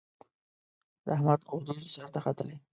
د 1.05 1.07
احمد 1.17 1.39
غرور 1.47 1.77
سر 1.93 2.07
ته 2.13 2.19
ختلی. 2.25 2.55